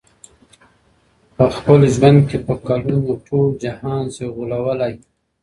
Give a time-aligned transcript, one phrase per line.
[1.35, 4.95] په خپل ژوند کي په کلونو، ټول جهان سې غولولای.